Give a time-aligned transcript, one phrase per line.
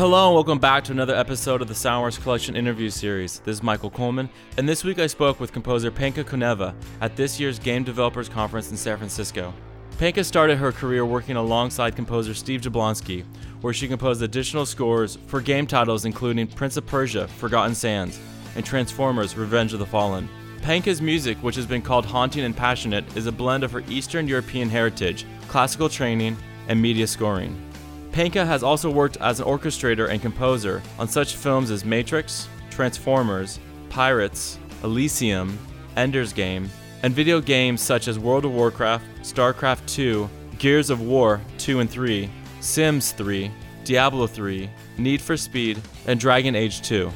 [0.00, 3.40] Hello and welcome back to another episode of the Soundworks Collection interview series.
[3.40, 7.38] This is Michael Coleman, and this week I spoke with composer Penka Koneva at this
[7.38, 9.52] year's Game Developers Conference in San Francisco.
[9.98, 13.26] Penka started her career working alongside composer Steve Jablonsky,
[13.60, 18.18] where she composed additional scores for game titles including Prince of Persia, Forgotten Sands,
[18.56, 20.30] and Transformers Revenge of the Fallen.
[20.62, 24.26] Penka's music, which has been called haunting and passionate, is a blend of her Eastern
[24.26, 26.38] European heritage, classical training,
[26.68, 27.69] and media scoring.
[28.12, 33.60] Penka has also worked as an orchestrator and composer on such films as Matrix, Transformers,
[33.88, 35.56] Pirates, Elysium,
[35.96, 36.68] Ender's Game,
[37.02, 41.88] and video games such as World of Warcraft, StarCraft 2, Gears of War 2 and
[41.88, 42.28] 3,
[42.60, 43.50] Sims 3,
[43.84, 47.10] Diablo 3, Need for Speed, and Dragon Age 2.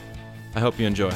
[0.55, 1.13] I hope you enjoy.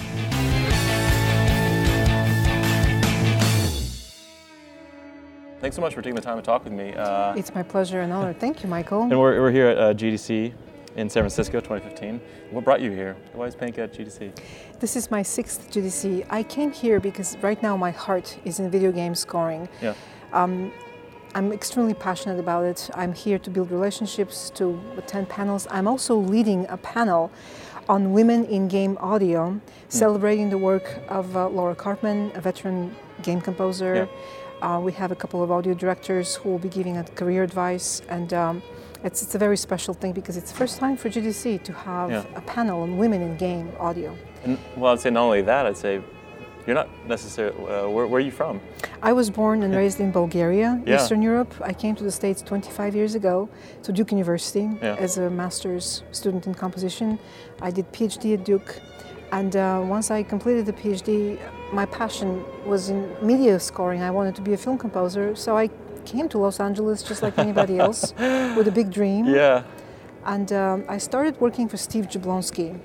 [5.68, 6.94] Thanks so much for taking the time to talk with me.
[6.94, 8.32] Uh, It's my pleasure and honor.
[8.32, 9.02] Thank you, Michael.
[9.02, 10.54] and we're, we're here at uh, GDC
[10.96, 12.18] in San Francisco 2015.
[12.52, 13.18] What brought you here?
[13.34, 14.34] Why is Pank at GDC?
[14.80, 16.24] This is my sixth GDC.
[16.30, 19.68] I came here because right now my heart is in video game scoring.
[19.82, 19.92] Yeah.
[20.32, 20.72] Um,
[21.34, 22.88] I'm extremely passionate about it.
[22.94, 25.66] I'm here to build relationships, to attend panels.
[25.70, 27.30] I'm also leading a panel
[27.90, 33.42] on women in game audio, celebrating the work of uh, Laura Karpman, a veteran game
[33.42, 34.08] composer.
[34.62, 38.02] Uh, we have a couple of audio directors who will be giving a career advice,
[38.08, 38.62] and um,
[39.04, 42.10] it's, it's a very special thing because it's the first time for GDC to have
[42.10, 42.24] Yeah.
[42.34, 44.16] a panel on women in game audio.
[44.44, 46.00] And, well, I'd say not only that, I'd say
[46.66, 48.60] you're not necessarily, uh, where, where are you from?
[49.00, 50.96] I was born and raised in Bulgaria, Yeah.
[50.96, 51.54] Eastern Europe.
[51.62, 53.48] I came to the States 25 years ago
[53.84, 54.96] to Duke University Yeah.
[54.98, 57.18] as a master's student in composition.
[57.62, 58.80] I did PhD at Duke,
[59.30, 61.38] and uh, once I completed the PhD,
[61.72, 64.02] my passion was in media scoring.
[64.02, 65.70] I wanted to be a film composer, so I
[66.04, 68.14] came to Los Angeles just like anybody else
[68.56, 69.26] with a big dream.
[69.26, 69.64] Yeah.
[70.24, 72.78] And um, I started working for Steve Jablonsky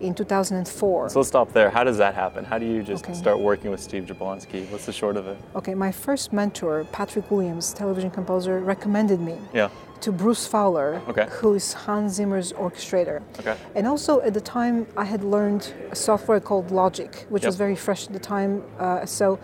[0.00, 1.10] in 2004.
[1.10, 1.70] So let's stop there.
[1.70, 2.44] How does that happen?
[2.44, 3.14] How do you just Okay.
[3.14, 4.64] start working with Steve Jablonsky?
[4.70, 5.36] What's the short of it?
[5.54, 9.68] Okay, my first mentor, Patrick Williams, television composer, recommended me Yeah.
[10.00, 11.26] to Bruce Fowler, Okay.
[11.30, 13.20] who is Hans Zimmer's orchestrator.
[13.38, 13.54] Okay.
[13.74, 17.76] And also at the time, I had learned a software called Logic, which was very
[17.76, 18.62] fresh at the time.
[18.78, 19.38] Uh, so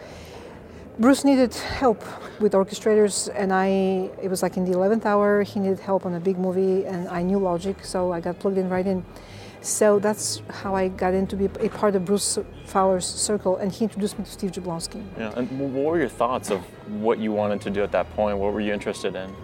[0.98, 2.02] Bruce needed help
[2.40, 6.14] with orchestrators, and I it was like in the 11th hour, he needed help on
[6.14, 9.04] a big movie, and I knew Logic, so I got plugged in right in.
[9.60, 13.72] So that's how I got in to be a part of Bruce Fowler's circle, and
[13.72, 15.02] he introduced me to Steve Jablonsky.
[15.18, 15.32] Yeah.
[15.36, 16.60] And what were your thoughts of
[17.02, 18.38] what you wanted to do at that point?
[18.38, 19.34] What were you interested in?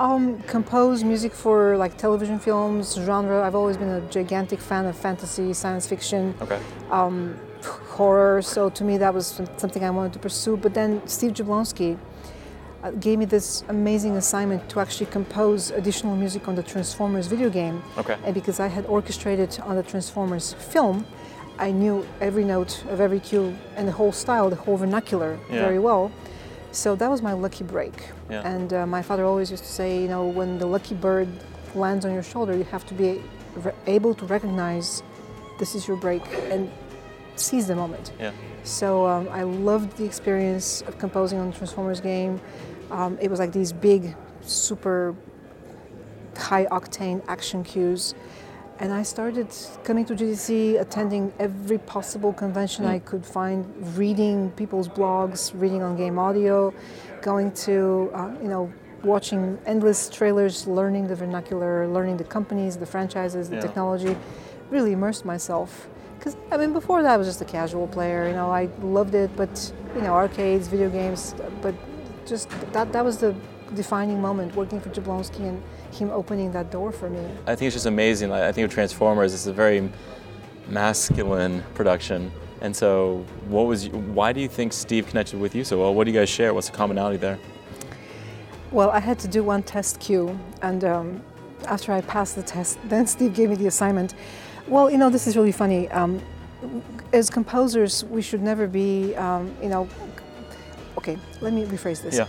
[0.00, 3.42] Um, compose music for like television films, genre.
[3.44, 6.60] I've always been a gigantic fan of fantasy, science fiction, Okay.
[7.90, 8.40] horror.
[8.42, 10.56] So to me, that was something I wanted to pursue.
[10.56, 11.98] But then Steve Jablonsky
[13.00, 17.82] gave me this amazing assignment to actually compose additional music on the Transformers video game.
[17.96, 18.16] Okay.
[18.24, 21.04] And because I had orchestrated on the Transformers film,
[21.58, 25.60] I knew every note of every cue and the whole style, the whole vernacular Yeah.
[25.66, 26.12] very well.
[26.70, 27.94] So that was my lucky break.
[28.30, 28.46] Yeah.
[28.46, 31.28] And uh, my father always used to say, you know, when the lucky bird
[31.74, 33.20] lands on your shoulder, you have to be
[33.86, 35.02] able to recognize
[35.58, 36.22] this is your break
[36.52, 36.70] and
[37.38, 38.12] seize the moment.
[38.18, 38.32] Yeah.
[38.64, 42.40] So um, I loved the experience of composing on the Transformers game.
[42.90, 45.14] Um, it was like these big, super
[46.36, 48.14] high octane action cues.
[48.80, 49.48] And I started
[49.82, 53.66] coming to GDC, attending every possible convention I could find,
[53.98, 56.72] reading people's blogs, reading on game audio,
[57.20, 58.72] going to, uh, you know,
[59.02, 63.62] watching endless trailers, learning the vernacular, learning the companies, the franchises, the Yeah.
[63.62, 64.16] technology,
[64.70, 65.88] really immersed myself.
[66.18, 69.14] Because, I mean, before that I was just a casual player, you know, I loved
[69.14, 71.74] it, but, you know, arcades, video games, but
[72.26, 73.34] just that, that was the
[73.74, 75.62] defining moment working for Jablonsky and
[75.92, 77.24] him opening that door for me.
[77.46, 78.32] I think it's just amazing.
[78.32, 79.90] I think of Transformers, it's a very
[80.68, 82.32] masculine production.
[82.60, 83.88] And so, what was?
[83.88, 85.94] Why do you think Steve connected with you so well?
[85.94, 86.52] What do you guys share?
[86.52, 87.38] What's the commonality there?
[88.72, 91.22] Well, I had to do one test cue, and um,
[91.66, 94.14] after I passed the test, then Steve gave me the assignment.
[94.68, 95.88] Well, you know, this is really funny.
[95.88, 96.20] Um,
[97.12, 99.88] as composers, we should never be, um, you know,
[100.98, 102.16] okay, let me rephrase this.
[102.16, 102.26] Yeah.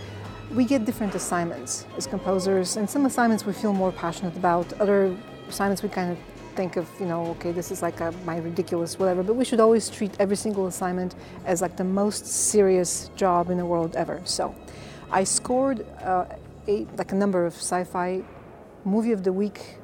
[0.54, 5.14] We get different assignments as composers, and some assignments we feel more passionate about, other
[5.48, 6.18] assignments we kind of
[6.56, 9.60] think of, you know, okay, this is like a, my ridiculous whatever, but we should
[9.60, 11.14] always treat every single assignment
[11.44, 14.20] as like the most serious job in the world ever.
[14.24, 14.54] So
[15.10, 16.24] I scored uh,
[16.66, 18.22] a, like a number of sci fi
[18.84, 19.76] movie of the week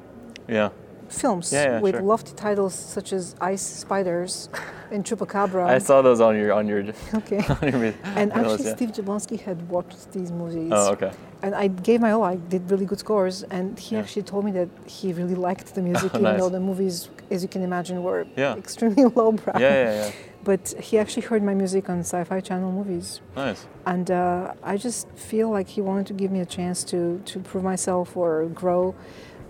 [0.47, 0.69] Yeah.
[1.09, 2.01] Films Yeah, yeah, with sure.
[2.03, 4.49] lofty titles such as Ice Spiders
[4.91, 5.65] and Chupacabra.
[5.67, 6.83] I saw those on your on your.
[7.13, 7.37] Okay.
[7.61, 8.71] on your And actually.
[8.75, 10.71] Steve Jablonsky had watched these movies.
[10.73, 11.11] Oh, okay.
[11.41, 12.23] And I gave my all.
[12.23, 15.81] I did really good scores, and he actually told me that he really liked the
[15.81, 16.39] music, Oh, even nice.
[16.39, 18.55] though the movies, as you can imagine, were Yeah.
[18.55, 19.53] extremely lowbrow.
[19.59, 20.11] Yeah, yeah, yeah.
[20.43, 23.67] But he actually heard my music on Sci-Fi Channel movies, Nice.
[23.85, 27.39] and uh, I just feel like he wanted to give me a chance to to
[27.39, 28.95] prove myself or grow,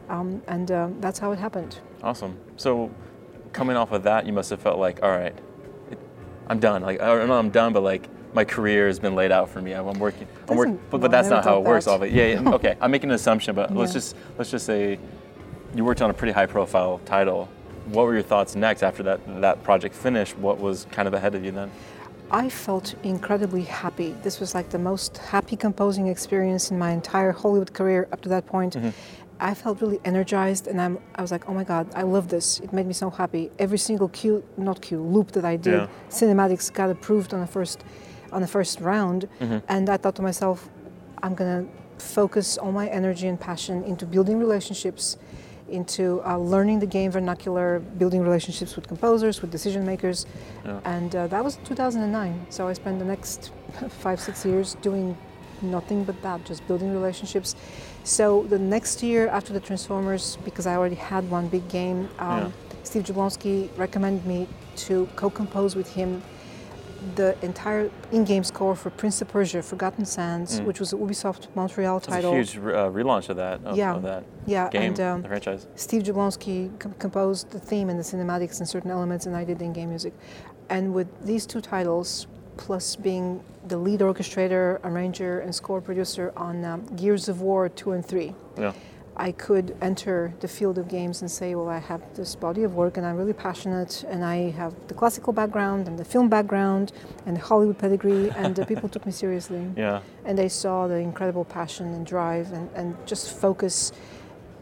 [0.09, 1.79] um, and um, that's how it happened.
[2.03, 2.37] Awesome.
[2.57, 2.91] So,
[3.53, 5.35] coming off of that, you must have felt like, all right,
[5.91, 5.99] it,
[6.47, 6.81] I'm done.
[6.81, 9.61] Like, I don't know, I'm done, but like, my career has been laid out for
[9.61, 9.73] me.
[9.73, 10.27] I'm I'm working.
[10.47, 11.87] I'm Doesn't- but, but that's not how it thought works.
[11.87, 12.11] All of it.
[12.11, 12.39] Yeah.
[12.39, 12.75] yeah okay.
[12.79, 14.99] I'm making an assumption, but let's just let's just say,
[15.75, 17.49] you worked on a pretty high-profile title.
[17.85, 20.37] What were your thoughts next after that that project finished?
[20.37, 21.71] What was kind of ahead of you then?
[22.29, 24.13] I felt incredibly happy.
[24.21, 28.29] This was like the most happy composing experience in my entire Hollywood career up to
[28.29, 28.75] that point.
[29.39, 32.59] I felt really energized, and I'm, I was like, oh my God, I love this.
[32.59, 33.51] It made me so happy.
[33.59, 35.87] Every single cue, not cue, loop that I did, Yeah.
[36.09, 37.83] cinematics got approved on the first,
[38.31, 39.57] on the first round, Mm-hmm.
[39.69, 40.69] and I thought to myself,
[41.21, 41.65] I'm gonna
[41.99, 45.17] focus all my energy and passion into building relationships,
[45.69, 50.25] into uh, learning the game vernacular, building relationships with composers, with decision makers,
[50.65, 50.79] Yeah.
[50.85, 52.47] and uh, that was 2009.
[52.49, 53.51] So I spent the next
[54.03, 55.15] five, six years doing
[55.61, 57.55] nothing but that, just building relationships.
[58.07, 62.29] So the next year after the Transformers, because I already had one big game, um,
[62.39, 62.49] Yeah.
[62.83, 64.47] Steve Jablonsky recommended me
[64.87, 66.23] to co-compose with him
[67.15, 70.65] the entire in-game score for Prince of Persia: Forgotten Sands, Mm.
[70.67, 72.31] which was a Ubisoft Montreal It's a title.
[72.33, 73.93] huge uh, relaunch of that of, Yeah.
[73.95, 75.67] of that yeah, game, and um, the franchise.
[75.75, 79.59] Steve Jablonsky com- composed the theme and the cinematics and certain elements, and I did
[79.59, 80.13] the in-game music.
[80.69, 82.25] And with these two titles,
[82.57, 87.91] plus being the lead orchestrator, arranger, and score producer on um, Gears of War 2
[87.91, 88.73] and 3, Yeah.
[89.19, 92.75] I could enter the field of games and say, well, I have this body of
[92.75, 96.91] work and I'm really passionate and I have the classical background and the film background
[97.25, 99.67] and the Hollywood pedigree and the people took me seriously.
[99.75, 100.01] Yeah.
[100.23, 103.91] And they saw the incredible passion and drive and, and just focus.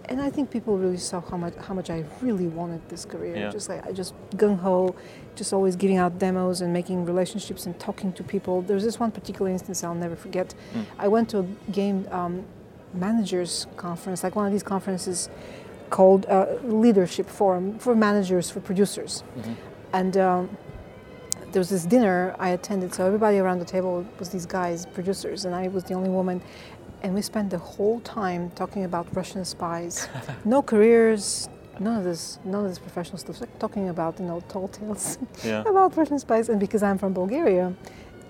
[0.10, 3.36] And I think people really saw how much how much I really wanted this career.
[3.36, 3.50] Yeah.
[3.50, 4.96] Just like I just gung ho,
[5.36, 8.62] just always giving out demos and making relationships and talking to people.
[8.62, 10.54] There was this one particular instance I'll never forget.
[10.74, 10.86] Mm.
[11.00, 12.44] I went to a game um,
[12.94, 15.30] managers conference, like one of these conferences
[15.90, 19.24] called uh, Leadership Forum for managers, for producers.
[19.38, 19.56] Mhm.
[19.94, 20.58] And um,
[21.52, 25.46] there was this dinner I attended, so everybody around the table was these guys, producers,
[25.46, 26.42] and I was the only woman.
[27.02, 30.08] And we spent the whole time talking about Russian spies.
[30.46, 31.50] no careers,
[31.80, 33.42] none of this, none of this professional stuff.
[33.42, 35.62] Like talking about, you know, tall tales Yeah.
[35.62, 36.50] about Russian spies.
[36.50, 37.74] And because I'm from Bulgaria,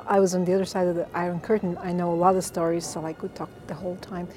[0.07, 1.77] I was on the other side of the Iron Curtain.
[1.81, 4.27] I know a lot of stories, so I could talk the whole time.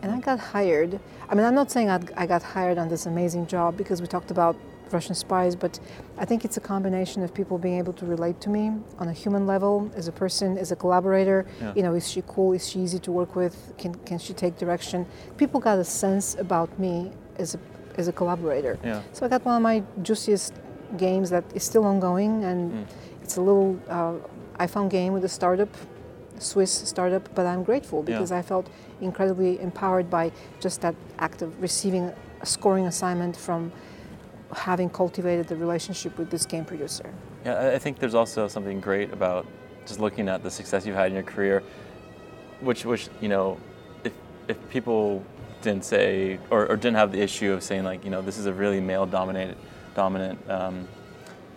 [0.00, 1.00] And I got hired.
[1.30, 4.06] I mean, I'm not saying I'd, I got hired on this amazing job because we
[4.06, 4.54] talked about
[4.94, 5.78] Russian spies, but
[6.16, 9.12] I think it's a combination of people being able to relate to me on a
[9.12, 11.44] human level, as a person, as a collaborator.
[11.60, 11.72] Yeah.
[11.76, 12.52] You know, is she cool?
[12.54, 13.54] Is she easy to work with?
[13.76, 15.04] Can, can she take direction?
[15.36, 17.58] People got a sense about me as a,
[17.98, 18.78] as a collaborator.
[18.84, 19.02] Yeah.
[19.12, 20.54] So I got one of my juiciest
[20.96, 22.86] games that is still ongoing, and Mm.
[23.24, 24.14] it's a little uh,
[24.66, 25.72] iPhone game with a startup,
[26.38, 27.24] Swiss startup.
[27.34, 28.06] But I'm grateful Yeah.
[28.14, 28.66] because I felt
[29.00, 30.30] incredibly empowered by
[30.64, 32.04] just that act of receiving
[32.40, 33.72] a scoring assignment from
[34.54, 37.12] having cultivated the relationship with this game producer.
[37.44, 39.46] Yeah, I- think there's also something great about
[39.86, 41.62] just looking at the success you've had in your career,
[42.60, 43.58] which, which you know,
[44.04, 44.12] if
[44.48, 45.22] if people
[45.60, 48.46] didn't say or, or didn't have the issue of saying like, you know, this is
[48.46, 49.56] a really male-dominated,
[49.94, 50.88] dominant um,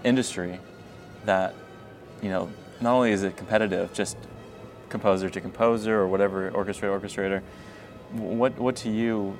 [0.03, 0.59] industry,
[1.25, 1.53] that,
[2.21, 2.49] you know,
[2.81, 4.17] not only is it competitive, just
[4.89, 7.41] composer to composer or whatever, orchestrator orchestrator,
[8.11, 9.37] what what to you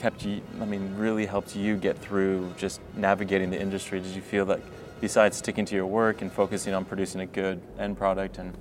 [0.00, 4.22] kept you i mean really helped you get through just navigating the industry did you
[4.22, 4.62] feel like
[5.00, 8.56] besides sticking to your work and focusing on producing a good end product and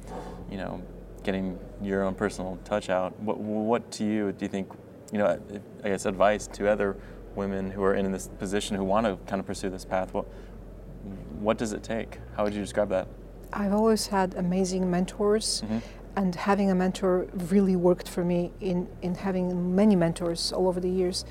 [0.51, 0.81] you know
[1.24, 4.69] getting your own personal touch out what what to you do you think
[5.13, 5.39] you know
[5.84, 6.98] i guess advice to other
[7.36, 10.25] women who are in this position who want to kind of pursue this path what
[11.39, 13.08] what does it take how would you describe that
[13.51, 15.63] I've always had amazing mentors.
[15.65, 15.81] Mhm.
[16.15, 20.79] And having a mentor really worked for me in, in having many mentors all over
[20.79, 21.25] the years.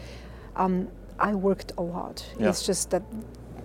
[0.56, 2.24] Um, I worked a lot.
[2.38, 2.48] Yeah.
[2.48, 3.02] It's just that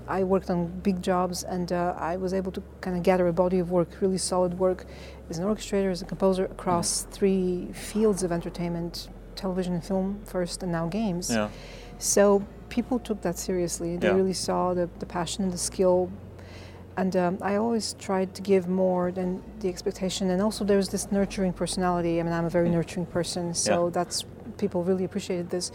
[0.07, 3.33] I worked on big jobs and uh, I was able to kind of gather a
[3.33, 4.85] body of work, really solid work,
[5.29, 10.61] as an orchestrator, as a composer across three fields of entertainment television and film first,
[10.63, 11.29] and now games.
[11.31, 11.49] yeah
[11.99, 13.97] So people took that seriously.
[13.97, 14.15] They Yeah.
[14.15, 16.09] really saw the, the passion and the skill.
[16.95, 20.29] And um, I always tried to give more than the expectation.
[20.29, 22.19] And also, there's this nurturing personality.
[22.19, 23.85] I mean, I'm a very nurturing person, so Mm.
[23.85, 23.89] Yeah.
[24.03, 24.25] that's
[24.57, 25.71] people really appreciated this.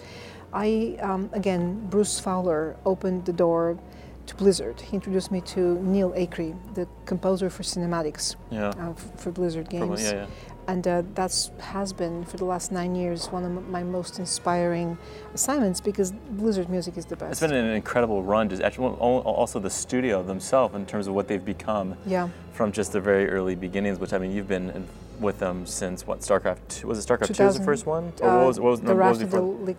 [0.53, 3.79] I um, again, Bruce Fowler opened the door
[4.27, 4.81] to Blizzard.
[4.81, 8.69] He introduced me to Neil Acree, the composer for cinematics Yeah.
[8.69, 10.27] uh, for Blizzard games Probably, yeah, yeah.
[10.69, 14.99] And uh, that's has been for the last nine years one of my most inspiring
[15.35, 17.33] assignments because Blizzard music is the best.
[17.33, 18.51] It's been an incredible run.
[18.51, 22.93] Just actually, also the studio themselves in terms of what they've become yeah, from just
[22.93, 23.99] the very early beginnings.
[23.99, 24.87] Which I mean, you've been in,
[25.19, 26.21] with them since what?
[26.21, 26.59] StarCraft.
[26.69, 27.45] 2 Was it StarCraft Two?
[27.45, 28.13] Was the first one?
[28.21, 29.77] Or uh, what was, what was, the no, Wrath of the Lich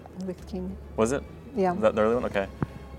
[0.47, 0.75] King.
[0.97, 1.23] Was it?
[1.55, 2.25] Yeah, Was that the early one?
[2.25, 2.47] Okay.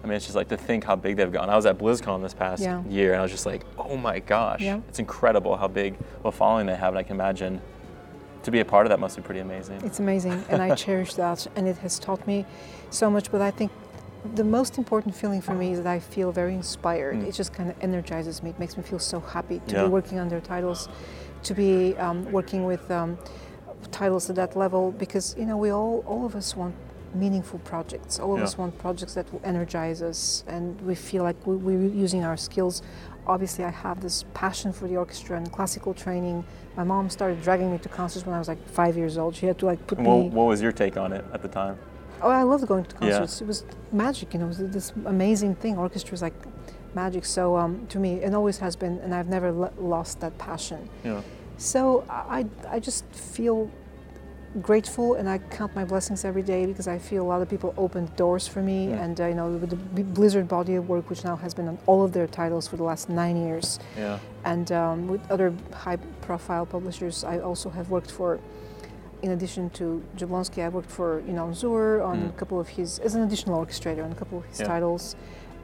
[0.03, 1.51] I mean, it's just like to think how big they've gone.
[1.51, 2.83] I was at BlizzCon this past Yeah.
[2.85, 4.81] year, and I was just like, oh my gosh, Yeah.
[4.89, 7.61] it's incredible how big of a following they have, and I can imagine
[8.43, 9.81] to be a part of that must be pretty amazing.
[9.85, 12.47] it's amazing, and I cherish that, and it has taught me
[12.91, 13.31] so much.
[13.31, 13.71] But I think
[14.35, 17.17] the most important feeling for me is that I feel very inspired.
[17.17, 17.29] Mm.
[17.29, 18.51] It just kind of energizes me.
[18.51, 19.83] It makes me feel so happy to Yeah.
[19.85, 20.89] be working on their titles,
[21.45, 23.19] to be um, working with um,
[23.91, 26.75] titles at that level, because you know we all, all of us want
[27.15, 28.19] meaningful projects.
[28.21, 28.45] All of Yeah.
[28.45, 32.37] us want projects that will energize us, and we feel like we, we're using our
[32.37, 32.83] skills.
[33.27, 36.45] Obviously, I have this passion for the orchestra and classical training.
[36.77, 39.37] My mom started dragging me to concerts when I was like five years old.
[39.37, 40.29] She had to like put what, me.
[40.29, 41.79] what was your take on it at the time?
[42.23, 43.11] Oh, I loved going to Yeah.
[43.19, 43.41] concerts.
[43.41, 44.47] It was magic, you know.
[44.47, 45.79] It was this amazing thing.
[45.79, 46.35] Orchestra is like
[46.95, 47.25] magic.
[47.25, 50.89] So um, to me, it always has been, and I've never lo- lost that passion.
[51.05, 51.23] Yeah.
[51.57, 53.71] So I, I just feel
[54.63, 57.73] grateful, and I count my blessings every day because I feel a lot of people
[57.77, 59.03] opened doors for me, Yeah.
[59.05, 61.79] and you know, with the B- Blizzard body of work, which now has been on
[61.87, 64.19] all of their titles for the last nine years, Yeah.
[64.45, 68.39] and um, with other high-profile publishers, I also have worked for.
[69.23, 72.29] In addition to Jablonsky, I worked for you know Zur on Mm.
[72.31, 74.67] a couple of his as an additional orchestrator on a couple of his Yeah.
[74.69, 75.15] titles,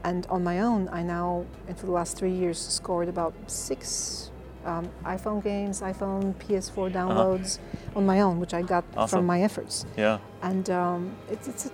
[0.03, 4.29] and on my own, I now and for the last three years scored about six
[4.67, 7.59] um, iPhone games, iPhone PS4 downloads
[7.95, 9.01] on my own, which I got Uh-huh.
[9.03, 9.19] Awesome.
[9.19, 10.19] from my efforts, Yeah.
[10.41, 11.71] and um, it's it's a,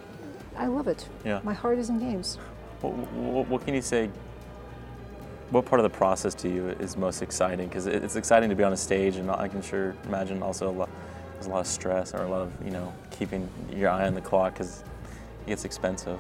[0.58, 1.08] I love it.
[1.26, 1.40] Yeah.
[1.44, 2.38] My heart is in games.
[2.82, 4.10] What, what, what can you say?
[5.50, 7.68] What part of the process to you is most exciting?
[7.68, 10.72] Because it's exciting to be on a stage, and I can sure imagine also a
[10.72, 10.90] lot,
[11.34, 14.14] there's a lot of stress or a lot of you know keeping your eye on
[14.16, 14.84] the clock because
[15.46, 16.20] it gets expensive.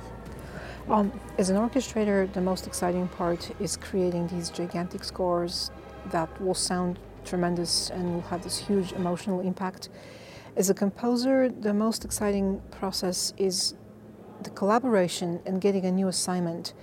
[0.89, 5.72] Um, as an orchestrator, the most exciting part is creating these gigantic scores
[6.12, 9.89] that will sound tremendous and will have this huge emotional impact.
[10.55, 13.74] As a composer, the most exciting process is
[14.43, 16.74] the collaboration and getting a new assignment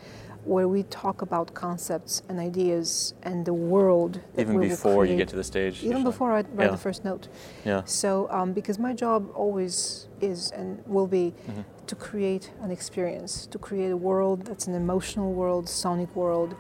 [0.45, 5.29] where we talk about concepts and ideas and the world that Even before you get
[5.29, 5.85] to the stage.
[5.85, 6.71] even before I write Yeah.
[6.71, 7.29] the first note.
[7.65, 7.83] Yeah.
[7.85, 11.65] So, um, because my job always is and will be Mhm.
[11.87, 16.55] to create an experience, to create a world that's an emotional world, sonic world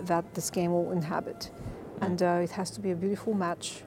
[0.00, 1.50] that this game will inhabit.
[2.06, 3.82] And uh, it has to be a beautiful match.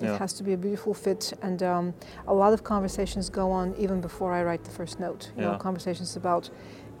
[0.00, 0.18] It Yeah.
[0.18, 1.32] has to be a beautiful fit.
[1.42, 1.94] And um,
[2.26, 5.30] a lot of conversations go on even before I write the first note.
[5.36, 6.50] You know, conversations about,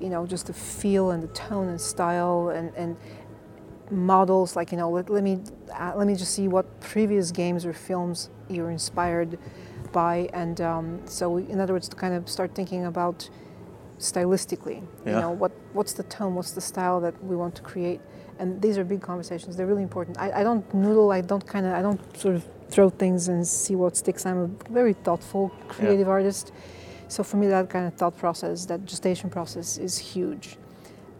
[0.00, 2.96] you know, just the feel and the tone and style and, and
[3.90, 5.38] models like you know let, let me
[5.78, 9.38] uh, let me just see what previous games or films you're inspired
[9.92, 13.28] by and um, so we, in other words to kind of start thinking about
[13.98, 15.12] stylistically Yeah.
[15.14, 18.00] you know what what's the tone what's the style that we want to create
[18.42, 19.56] and these are big conversations.
[19.56, 20.18] They're really important.
[20.18, 21.08] I, I don't noodle.
[21.12, 22.42] I don't kind of i don't sort of
[22.74, 24.26] throw things and see what sticks.
[24.26, 26.52] I'm a very thoughtful creative artist.
[27.08, 30.46] So for me that kind of thought process that gestation process is huge.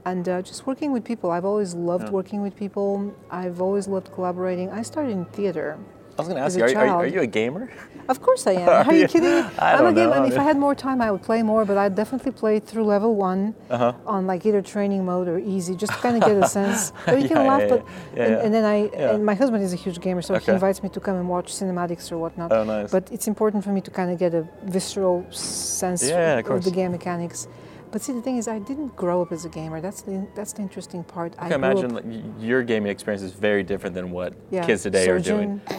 [0.05, 1.31] And uh, just working with people.
[1.31, 2.19] I've always loved Yeah.
[2.19, 3.14] working with people.
[3.31, 4.69] I've always loved collaborating.
[4.71, 5.79] I started in theater
[6.19, 7.71] I was going to ask you, are, you- are, you, are you a gamer?
[8.09, 8.69] of course I am.
[8.88, 9.50] Are you kidding me?
[9.59, 11.64] I'm a gamer, if I had more time, I would play more.
[11.64, 13.92] But I definitely played through level one Uh huh.
[14.07, 16.92] on like either training mode or easy, just to kind of get a sense.
[17.07, 17.62] But you Yeah, can laugh.
[17.62, 17.85] yeah, but
[18.16, 18.76] yeah, and, and then I
[19.12, 21.49] and my husband is a huge gamer, so he invites me to come and watch
[21.54, 22.52] cinematics or whatnot.
[22.52, 22.90] Oh, nice.
[22.90, 26.71] But it's important for me to kind of get a visceral sense of of, the
[26.71, 27.47] game mechanics.
[27.92, 29.82] But see, the thing is, I didn't grow up as a gamer.
[29.82, 31.34] That's the that's the interesting part.
[31.38, 34.82] I I can imagine up, your gaming experience is very different than what yeah, kids
[34.82, 35.61] today are doing.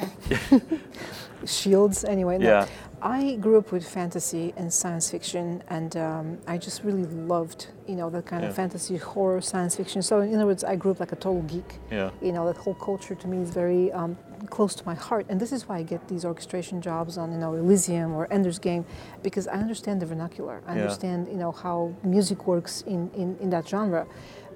[1.46, 2.04] shields.
[2.04, 2.48] Anyway, no.
[2.48, 2.68] Yeah.
[3.06, 7.96] I grew up with fantasy and science fiction, and um, I just really loved, you
[7.98, 8.50] know, that kind Yeah.
[8.50, 10.02] of fantasy, horror, science fiction.
[10.02, 11.80] So, in other words, I grew up like a total geek.
[11.92, 12.12] Yeah.
[12.22, 14.16] You know, that whole culture to me is very um,
[14.50, 17.38] close to my heart, and this is why I get these orchestration jobs on, you
[17.38, 18.86] know, Elysium or Ender's Game,
[19.22, 20.62] because I understand the vernacular.
[20.66, 20.84] I Yeah.
[20.84, 24.08] understand, you know, how music works in, in, in that genre.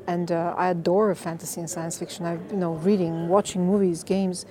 [0.08, 2.26] And uh, I adore fantasy and science fiction.
[2.26, 4.46] I, you know, reading, watching movies, games,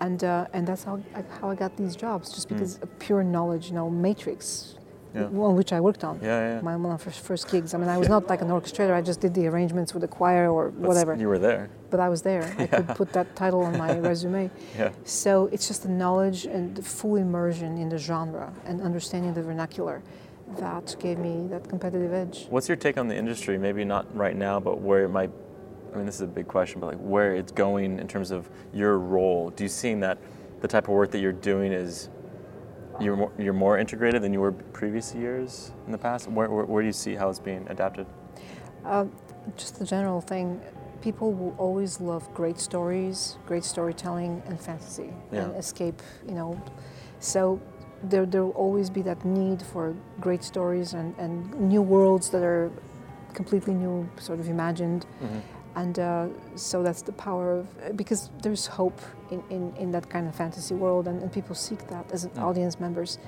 [0.00, 3.22] and uh, and that's how I, how I got these jobs, just because of pure
[3.22, 3.68] knowledge.
[3.68, 4.74] You know, Matrix,
[5.12, 5.18] Hmm.
[5.18, 5.24] Yeah.
[5.48, 6.20] on which I worked on.
[6.22, 6.60] Yeah, yeah.
[6.60, 7.74] My one of my first, first gigs.
[7.74, 8.94] I mean, I was not like an orchestrator.
[8.94, 11.16] I just did the arrangements with the choir or But whatever.
[11.16, 11.68] You were there.
[11.90, 12.44] But I was there.
[12.58, 14.50] I could put that title on my resume.
[14.78, 14.90] Yeah.
[15.04, 19.42] So it's just the knowledge and the full immersion in the genre and understanding the
[19.42, 20.00] vernacular
[20.58, 22.46] that gave me that competitive edge.
[22.48, 23.58] What's your take on the industry?
[23.58, 25.30] Maybe not right now, but where it might.
[25.92, 28.48] I mean, this is a big question, but like where it's going in terms of
[28.72, 29.50] your role.
[29.50, 30.18] Do you see that
[30.60, 32.08] the type of work that you're doing is
[33.00, 36.28] you're more, you're more integrated than you were previous years in the past?
[36.28, 38.06] Where, where, where do you see how it's being adapted?
[38.84, 39.06] Uh,
[39.56, 40.60] just the general thing.
[41.00, 45.44] People will always love great stories, great storytelling, and fantasy Yeah.
[45.44, 46.02] and escape.
[46.28, 46.62] You know,
[47.20, 47.58] so
[48.04, 52.42] there there will always be that need for great stories and, and new worlds that
[52.42, 52.70] are
[53.32, 55.06] completely new, sort of imagined.
[55.80, 60.26] And uh, so that's the power of because there's hope in, in, in that kind
[60.28, 62.42] of fantasy world, and, and people seek that as Mm.
[62.48, 63.18] audience members.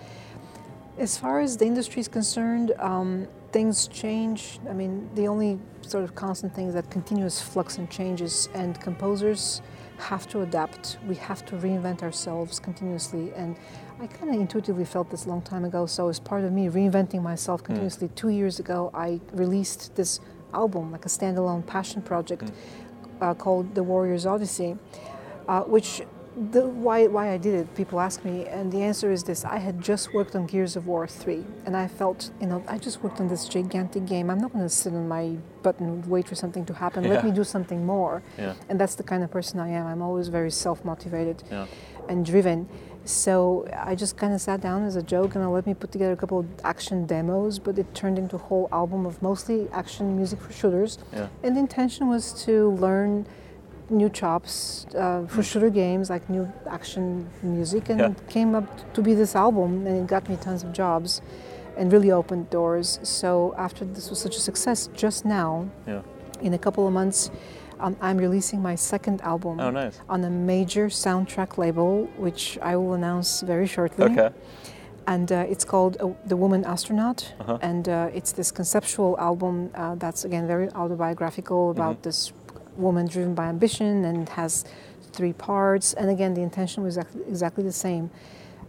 [0.98, 4.40] As far as the industry is concerned, um, things change.
[4.68, 8.78] I mean, the only sort of constant thing is that continuous flux and changes, and
[8.88, 9.62] composers
[10.10, 10.98] have to adapt.
[11.08, 13.32] We have to reinvent ourselves continuously.
[13.34, 13.56] And
[14.02, 15.86] I kind of intuitively felt this a long time ago.
[15.86, 20.20] So, as part of me reinventing myself continuously, two years ago, I released this
[20.54, 22.52] album, like a standalone passion project
[23.20, 24.76] uh, called The Warrior's Odyssey,
[25.48, 26.02] uh, which
[26.50, 29.44] the, why, why I did it, people ask me, and the answer is this.
[29.44, 32.78] I had just worked on Gears of War 3, and I felt, you know, I
[32.78, 34.30] just worked on this gigantic game.
[34.30, 37.04] I'm not going to sit on my butt and wait for something to happen.
[37.06, 38.22] Let me do something more.
[38.38, 38.54] Yeah.
[38.70, 39.86] And that's the kind of person I am.
[39.86, 41.66] I'm always very self motivated Yeah.
[42.08, 42.66] and driven.
[43.04, 45.90] So I just kind of sat down as a joke and I let me put
[45.90, 49.68] together a couple of action demos, but it turned into a whole album of mostly
[49.72, 50.98] action music for shooters.
[51.12, 51.28] Yeah.
[51.42, 53.26] And the intention was to learn
[53.90, 58.10] new chops uh, for shooter games, like new action music, and Yeah.
[58.10, 61.20] it came up to be this album, and it got me tons of jobs,
[61.76, 63.00] and really opened doors.
[63.02, 66.02] So after this was such a success, just now, Yeah.
[66.40, 67.30] in a couple of months,
[67.82, 70.00] um, I'm releasing my second album Oh, nice.
[70.08, 74.30] on a major soundtrack label, which I will announce very shortly Okay.
[75.06, 77.34] and uh, it's called uh, The Woman Astronaut.
[77.40, 77.58] Uh-huh.
[77.60, 82.02] And uh, it's this conceptual album uh, that's, again, very autobiographical about Mhm.
[82.02, 82.32] this
[82.76, 84.64] woman driven by ambition and has
[85.12, 85.92] three parts.
[85.94, 88.10] And again, the intention was exactly, exactly the same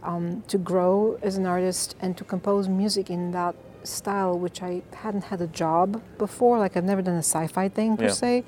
[0.03, 4.81] um, to grow as an artist and to compose music in that style, which I
[5.03, 6.57] hadn't had a job before.
[6.57, 8.11] Like, I've never done a sci fi thing per Yeah.
[8.23, 8.43] se.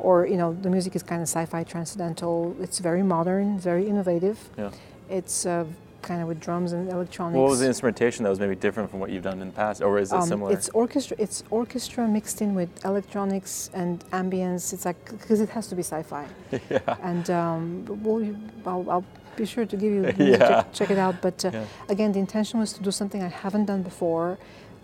[0.00, 2.56] Or, you know, the music is kind of sci fi transcendental.
[2.60, 4.38] It's very modern, very innovative.
[4.56, 4.70] Yeah.
[5.08, 5.64] It's uh,
[6.02, 7.36] kind of with drums and electronics.
[7.38, 9.82] What was the instrumentation that was maybe different from what you've done in the past,
[9.82, 10.52] or is it Um, similar?
[10.52, 11.16] It's orchestra.
[11.20, 14.72] It's orchestra mixed in with electronics and ambience.
[14.72, 16.26] It's like because it has to be sci-fi.
[16.70, 16.96] yeah.
[17.02, 18.34] And um, we'll,
[18.66, 19.04] I'll, I'll
[19.36, 20.38] be sure to give you Yeah.
[20.38, 21.20] check, check it out.
[21.20, 21.64] But uh, Yeah.
[21.88, 24.38] again, the intention was to do something I haven't done before,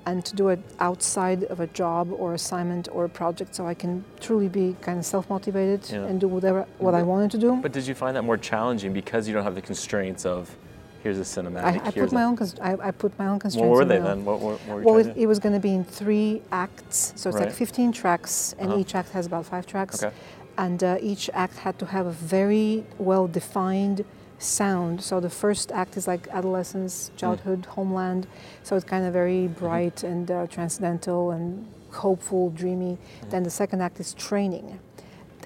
[0.06, 3.74] and to do it outside of a job or assignment or a project, so I
[3.74, 6.04] can truly be kind of self-motivated Yeah.
[6.08, 7.56] and do whatever what I wanted to do.
[7.56, 10.56] But did you find that more challenging because you don't have the constraints of
[11.02, 11.64] here's a cinematic?
[11.64, 12.38] I, I put my own.
[12.62, 13.68] I, I put my own constraints.
[13.68, 14.24] What were they then?
[14.24, 17.28] What, what, what were Well, it, it was going to be in three acts, so
[17.28, 17.46] it's Right.
[17.48, 18.80] like 15 tracks, and Uh-huh.
[18.80, 20.02] each act has about five tracks.
[20.02, 20.14] Okay.
[20.58, 24.04] And uh, each act had to have a very well defined
[24.38, 25.00] sound.
[25.02, 27.16] So the first act is like adolescence, Mm.
[27.18, 28.26] childhood, homeland.
[28.62, 29.64] So it's kind of very Mm-hmm.
[29.66, 32.96] bright and uh, transcendental and hopeful, dreamy.
[32.98, 33.30] Mm-hmm.
[33.30, 34.78] Then the second act is training.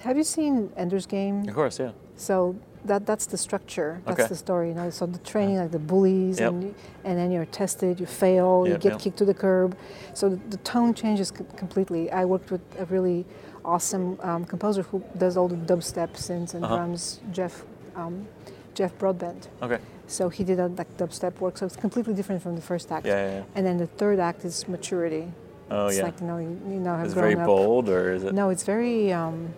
[0.03, 1.47] Have you seen Ender's Game?
[1.47, 1.91] Of course, yeah.
[2.17, 4.01] So that that's the structure.
[4.05, 4.27] That's Okay.
[4.27, 4.69] the story.
[4.69, 6.51] You know, so the training, like the bullies, Yep.
[6.51, 6.75] and
[7.05, 8.99] and then you're tested, you fail, you get yep.
[8.99, 9.75] kicked to the curb.
[10.13, 12.11] So the, the tone changes c- completely.
[12.11, 13.25] I worked with a really
[13.63, 16.75] awesome um, composer who does all the dubstep synths and Uh-huh.
[16.77, 17.63] drums, Jeff
[17.95, 18.25] um,
[18.73, 19.49] Jeff Broadbent.
[19.61, 19.79] Okay.
[20.07, 21.57] So he did a, like dubstep work.
[21.57, 23.05] So it's completely different from the first act.
[23.05, 23.43] Yeah, yeah, yeah.
[23.55, 25.31] And then the third act is maturity.
[25.69, 26.03] Oh, it's yeah.
[26.03, 27.45] like you know you, you know have Is grown very up.
[27.45, 28.33] bold, or is it?
[28.33, 29.53] No, it's very um,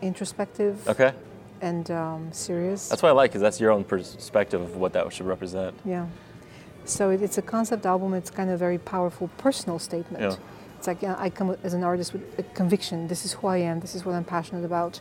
[0.00, 1.12] introspective Okay.
[1.60, 2.88] and um, serious.
[2.88, 5.74] That's what I like, because that's your own perspective of what that should represent.
[5.84, 6.06] Yeah.
[6.86, 8.14] So it, it's a concept album.
[8.14, 10.22] It's kind of a very powerful personal statement.
[10.22, 10.36] Yeah.
[10.78, 13.08] It's like uh, I come as an artist with a conviction.
[13.08, 13.80] This is who I am.
[13.80, 15.00] This is what I'm passionate about.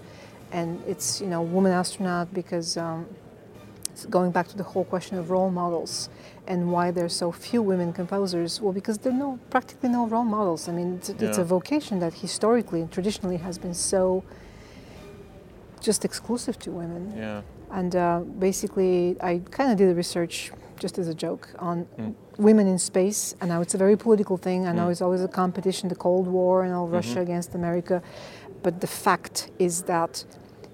[0.51, 3.05] And it's you know woman astronaut because um,
[4.09, 6.09] going back to the whole question of role models
[6.47, 8.61] and why there's so few women composers.
[8.61, 10.67] Well, because there are no practically no role models.
[10.69, 14.23] I mean, it's, it's a vocation that historically and traditionally has been so
[15.81, 17.13] just exclusive to women.
[17.15, 17.41] Yeah.
[17.71, 22.13] And uh, basically, I kind of did the research just as a joke on Mm.
[22.37, 23.33] women in space.
[23.41, 24.67] I know it's a very political thing.
[24.67, 24.91] I know Mm.
[24.91, 26.93] it's always a competition, the Cold War and all Mhm.
[26.93, 28.01] Russia against America.
[28.65, 30.25] But the fact is that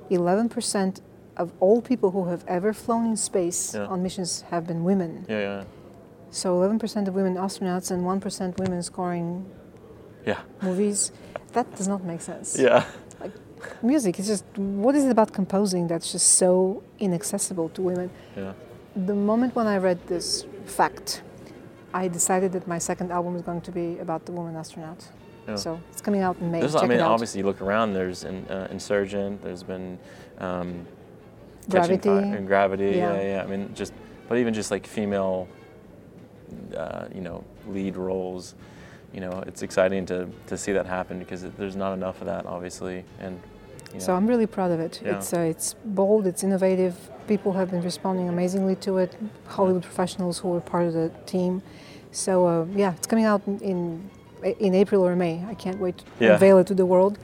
[0.10, 1.01] 11%
[1.36, 3.91] of all people who have ever flown in space Yeah.
[3.93, 5.12] on missions have been women.
[5.27, 5.63] Yeah, yeah.
[6.41, 9.45] So 11% of women astronauts and 1% women scoring
[10.25, 10.39] Yeah.
[10.62, 11.12] movies.
[11.56, 12.84] That does not make sense Yeah.
[13.21, 13.34] Like,
[13.84, 14.45] music is just
[14.86, 18.54] what is it about composing that's just so inaccessible to women Yeah.
[19.10, 20.27] the moment when i read this
[20.80, 21.21] fact
[21.93, 25.01] I decided that my second album is going to be about the woman astronaut.
[25.52, 25.58] Yeah.
[25.58, 26.60] So it's coming out in May.
[26.60, 27.94] There's, Check I mean, obviously, you look around.
[27.94, 29.44] There's an uh, Insurgent.
[29.44, 29.98] There's been
[30.40, 30.86] um,
[31.70, 32.10] Gravity.
[32.10, 32.92] And Gravity.
[32.98, 33.14] Yeah.
[33.14, 33.22] Yeah.
[33.22, 33.94] yeah, I mean, just
[34.28, 35.48] but even just like female,
[36.76, 38.56] uh, you know, lead roles.
[39.14, 42.28] You know, it's exciting to, to see that happen because it, there's not enough of
[42.28, 43.04] that, obviously.
[43.20, 43.42] And
[43.90, 45.02] you know, So I'm really proud of it.
[45.04, 45.18] Yeah.
[45.18, 46.96] It's uh, it's bold, it's innovative.
[47.28, 49.18] People have been responding amazingly to it.
[49.48, 51.62] Hollywood professionals who were part of the team.
[52.12, 54.10] So uh, yeah, it's coming out in,
[54.43, 55.43] in April or May.
[55.47, 56.34] I can't wait to Yeah.
[56.34, 57.17] unveil it to the world.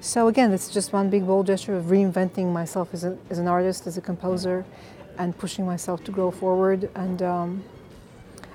[0.00, 3.48] So again, it's just one big bold gesture of reinventing myself as, a, as an
[3.48, 4.64] artist, as a composer,
[5.18, 6.88] and pushing myself to grow forward.
[6.94, 7.64] And um,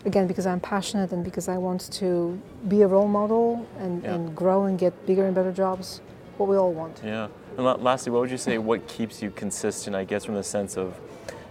[0.05, 4.13] again, because I'm passionate and because I want to be a role model and, Yeah.
[4.13, 5.99] and grow and get bigger and better jobs,
[6.37, 7.01] what we all want.
[7.03, 7.27] Yeah.
[7.57, 8.57] And lastly, what would you say?
[8.57, 9.95] What keeps you consistent?
[9.95, 10.95] I guess from the sense of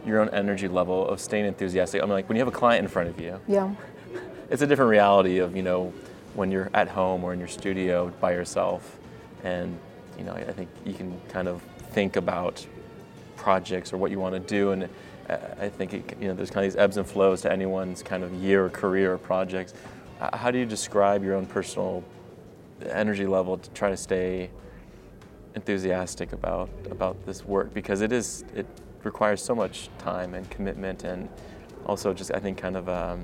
[0.07, 2.03] your own energy level of staying enthusiastic.
[2.03, 3.71] I mean, like when you have a client in front of you, Yeah.
[4.51, 5.93] it's a different reality of you know
[6.35, 8.99] when you're at home or in your studio by yourself,
[9.45, 9.79] and
[10.19, 12.67] you know I think you can kind of think about
[13.37, 14.89] projects or what you want to do, and
[15.29, 18.03] I- I think it, you know there's kind of these ebbs and flows to anyone's
[18.03, 19.75] kind of year or career or projects.
[20.21, 22.03] Uh, How do you describe your own personal
[22.91, 24.51] energy level to try to stay
[25.55, 27.73] enthusiastic about about this work?
[27.75, 28.67] Because it is it
[29.05, 31.29] requires so much time and commitment and
[31.87, 33.21] also just I think kind of um,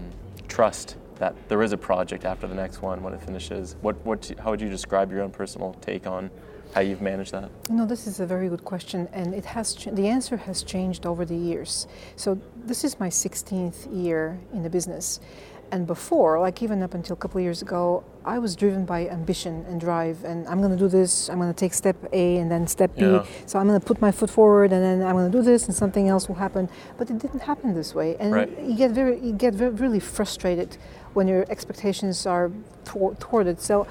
[0.49, 3.76] trust that there is a project after the next one when it finishes.
[3.83, 6.31] What what how would you describe your own personal take on
[6.74, 7.50] how you've managed that?
[7.68, 10.62] You know, this is a very good question, and it has ch- the answer has
[10.62, 11.87] changed over the years.
[12.16, 15.18] So this is my 16th year in the business,
[15.72, 19.09] and before, like even up until a couple of years ago, I was driven by
[19.09, 21.31] ambition and drive, and I'm going to do this.
[21.31, 23.02] I'm going to take step A and then step B.
[23.02, 23.24] Yeah.
[23.46, 25.66] So I'm going to put my foot forward, and then I'm going to do this,
[25.66, 26.68] and something else will happen.
[26.98, 28.50] But it didn't happen this way, and Right.
[28.61, 30.76] you get very you get very, really frustrated
[31.18, 32.48] when your expectations are
[33.24, 33.57] thwarted.
[33.61, 33.88] So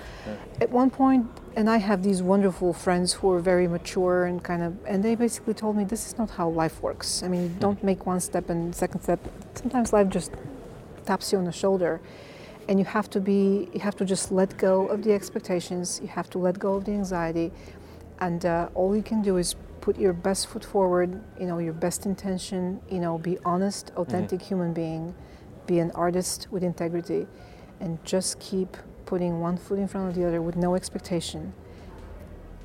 [0.64, 1.24] at one point,
[1.58, 5.14] and I have these wonderful friends who are very mature and kind of, and they
[5.16, 7.10] basically told me this is not how life works.
[7.26, 9.20] I mean, don't make one step and second step.
[9.56, 10.32] Sometimes life just
[11.06, 12.00] taps you on the shoulder,
[12.70, 16.00] and you have to be, you have to just let go of the expectations.
[16.02, 17.52] You have to let go of the anxiety,
[18.20, 19.50] and uh, all you can do is
[19.82, 21.10] put your best foot forward.
[21.42, 22.80] You know, your best intention.
[22.90, 25.14] You know, be honest, authentic human being,
[25.68, 27.28] be an artist with integrity,
[27.80, 28.76] and just keep
[29.06, 31.54] putting one foot in front of the other with no expectation.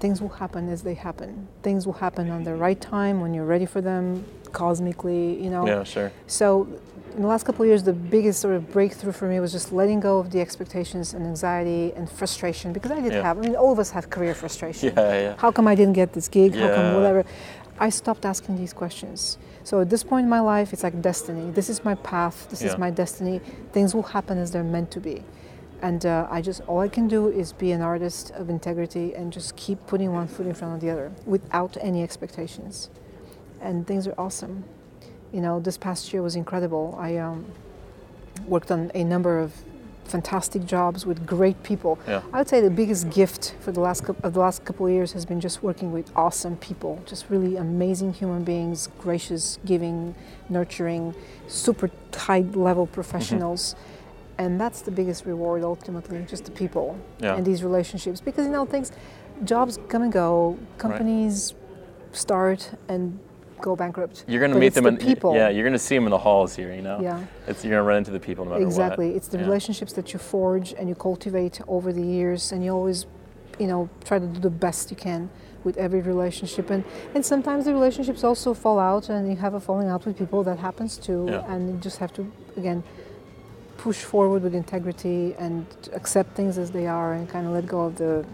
[0.01, 1.47] Things will happen as they happen.
[1.63, 5.65] Things will happen on the right time when you're ready for them, cosmically, you know.
[5.67, 6.11] Yeah, sure.
[6.27, 6.67] So,
[7.15, 9.71] in the last couple of years, the biggest sort of breakthrough for me was just
[9.71, 13.23] letting go of the expectations and anxiety and frustration because I did Yeah.
[13.23, 14.95] have, I mean, all of us have career frustration.
[14.97, 15.35] Yeah, yeah.
[15.37, 16.55] How come I didn't get this gig?
[16.55, 16.69] Yeah.
[16.69, 17.25] How come whatever?
[17.79, 19.39] I stopped asking these questions.
[19.65, 21.51] So at this point in my life, it's like destiny.
[21.51, 22.49] This is my path.
[22.51, 22.73] This Yeah.
[22.73, 23.41] is my destiny.
[23.73, 25.25] Things will happen as they're meant to be.
[25.81, 29.33] And uh, I just, all I can do is be an artist of integrity and
[29.33, 32.89] just keep putting one foot in front of the other without any expectations.
[33.61, 34.65] And things are awesome.
[35.33, 36.97] You know, this past year was incredible.
[37.01, 37.47] I um,
[38.47, 39.55] worked on a number of
[40.05, 41.99] fantastic jobs with great people.
[42.07, 42.23] Yeah.
[42.33, 45.13] I would say the biggest gift for the last of the last couple of years
[45.13, 50.15] has been just working with awesome people, just really amazing human beings, gracious, giving,
[50.49, 51.15] nurturing,
[51.49, 52.95] super high level mm-hmm.
[52.95, 53.75] professionals.
[54.39, 57.37] And that's the biggest reward ultimately, just the people Yeah.
[57.37, 58.21] and these relationships.
[58.21, 58.93] Because you know things
[59.45, 61.55] jobs come and go, companies
[62.13, 63.19] start and
[63.63, 64.25] go bankrupt.
[64.29, 65.35] You're gonna meet it's them the in people.
[65.35, 66.73] Yeah, you're gonna see them in the halls here.
[66.75, 66.99] You know.
[67.01, 67.21] Yeah.
[67.47, 69.09] It's you're gonna run into the people no matter Exactly.
[69.09, 69.17] what.
[69.17, 69.45] It's the Yeah.
[69.49, 73.07] relationships that you forge and you cultivate over the years, and you always,
[73.59, 75.31] you know, try to do the best you can
[75.65, 76.71] with every relationship.
[76.71, 76.83] And
[77.15, 80.43] and sometimes the relationships also fall out, and you have a falling out with people.
[80.43, 81.53] That happens too, Yeah.
[81.53, 82.23] and you just have to
[82.57, 82.83] again
[83.79, 87.81] push forward with integrity and accept things as they are, and kind of let go
[87.89, 88.25] of the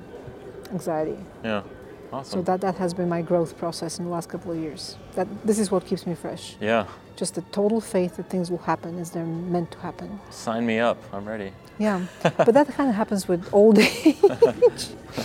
[0.73, 1.17] anxiety.
[1.45, 1.63] Yeah.
[2.23, 4.97] So that that has been my growth process in the last couple of years.
[5.15, 6.57] That this is what keeps me fresh.
[6.61, 6.87] yeah.
[7.17, 10.21] Just the total faith that things will happen as they're meant to happen.
[10.31, 10.97] Sign me up.
[11.13, 11.51] I'm ready.
[11.77, 14.17] Yeah, but that kind of happens with old age.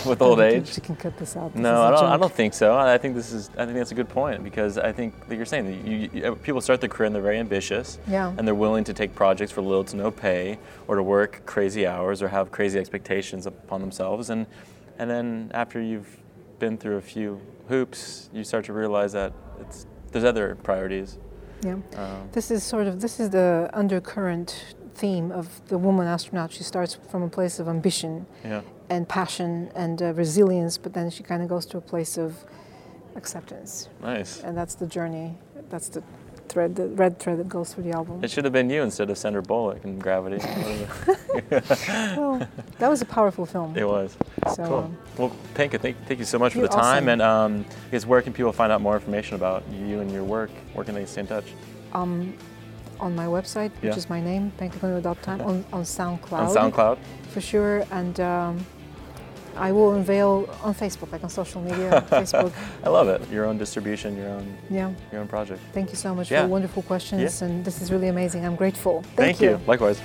[0.04, 0.76] With old age.
[0.76, 1.52] You can cut this out.
[1.52, 2.04] This No, I don't.
[2.04, 2.76] I don't think so.
[2.76, 3.48] I think this is.
[3.56, 6.34] I think that's a good point because I think, like you're saying, that you, you,
[6.36, 8.34] people start their career and they're very ambitious, Yeah.
[8.36, 11.86] and they're willing to take projects for little to no pay, or to work crazy
[11.86, 14.46] hours, or have crazy expectations upon themselves, and
[14.98, 16.16] and then after you've
[16.58, 21.18] been through a few hoops, you start to realize that it's there's other priorities.
[21.64, 21.74] Yeah.
[21.96, 26.52] Um, This is sort of this is the undercurrent theme of the woman astronaut.
[26.52, 28.60] She starts from a place of ambition yeah.
[28.90, 32.44] and passion and uh, resilience, but then she kind of goes to a place of
[33.16, 34.40] acceptance, Nice.
[34.40, 35.36] and that's the journey.
[35.70, 36.02] That's the
[36.48, 38.22] thread, the red thread that goes through the album.
[38.22, 40.38] It should have been you instead of Sandra Bullock in Gravity.
[42.16, 42.46] well,
[42.78, 43.76] that was a powerful film.
[43.76, 44.16] it was.
[44.54, 44.76] So, Cool.
[44.78, 47.04] um, Well, Penka, thank, thank you so much for the time.
[47.04, 47.08] awesome.
[47.08, 50.24] And um, I guess where can people find out more information about you and your
[50.24, 50.50] work?
[50.74, 51.46] Where can they stay in touch?
[51.92, 52.34] um,
[53.00, 56.32] on my website, which is my name, penkakoneva.time, on, on SoundCloud.
[56.32, 56.98] On SoundCloud?
[57.30, 57.84] For sure.
[57.90, 58.66] And um,
[59.56, 62.52] I will unveil on Facebook, like on social media, Facebook.
[62.82, 63.20] I love it.
[63.30, 64.90] Your own distribution, your own Yeah.
[65.12, 65.60] your own project.
[65.72, 66.42] Thank you so much Yeah.
[66.42, 67.42] for wonderful questions.
[67.42, 68.44] And this is really amazing.
[68.44, 69.02] I'm grateful.
[69.16, 69.60] Thank, you.
[69.66, 70.00] Likewise.